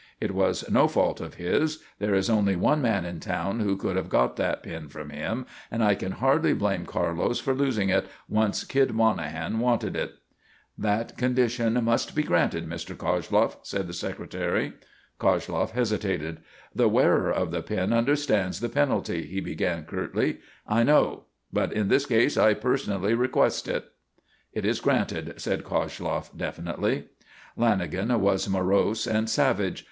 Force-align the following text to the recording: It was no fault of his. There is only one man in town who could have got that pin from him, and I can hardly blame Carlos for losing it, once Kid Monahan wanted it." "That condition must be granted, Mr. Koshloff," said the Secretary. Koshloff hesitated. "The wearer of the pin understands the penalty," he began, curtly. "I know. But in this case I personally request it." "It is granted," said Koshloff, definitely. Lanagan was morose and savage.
It 0.19 0.33
was 0.33 0.67
no 0.67 0.87
fault 0.87 1.21
of 1.21 1.35
his. 1.35 1.77
There 1.99 2.15
is 2.15 2.27
only 2.27 2.55
one 2.55 2.81
man 2.81 3.05
in 3.05 3.19
town 3.19 3.59
who 3.59 3.77
could 3.77 3.95
have 3.97 4.09
got 4.09 4.35
that 4.37 4.63
pin 4.63 4.89
from 4.89 5.11
him, 5.11 5.45
and 5.69 5.83
I 5.83 5.93
can 5.93 6.13
hardly 6.13 6.53
blame 6.53 6.87
Carlos 6.87 7.39
for 7.39 7.53
losing 7.53 7.89
it, 7.89 8.07
once 8.27 8.63
Kid 8.63 8.93
Monahan 8.95 9.59
wanted 9.59 9.95
it." 9.95 10.15
"That 10.75 11.17
condition 11.19 11.83
must 11.83 12.15
be 12.15 12.23
granted, 12.23 12.67
Mr. 12.67 12.95
Koshloff," 12.97 13.57
said 13.61 13.85
the 13.85 13.93
Secretary. 13.93 14.73
Koshloff 15.19 15.69
hesitated. 15.73 16.39
"The 16.73 16.89
wearer 16.89 17.31
of 17.31 17.51
the 17.51 17.61
pin 17.61 17.93
understands 17.93 18.59
the 18.59 18.69
penalty," 18.69 19.27
he 19.27 19.39
began, 19.39 19.85
curtly. 19.85 20.39
"I 20.67 20.81
know. 20.81 21.25
But 21.53 21.73
in 21.73 21.89
this 21.89 22.07
case 22.07 22.37
I 22.37 22.55
personally 22.55 23.13
request 23.13 23.67
it." 23.67 23.85
"It 24.51 24.65
is 24.65 24.79
granted," 24.79 25.35
said 25.39 25.63
Koshloff, 25.63 26.35
definitely. 26.35 27.05
Lanagan 27.55 28.17
was 28.19 28.49
morose 28.49 29.05
and 29.05 29.29
savage. 29.29 29.79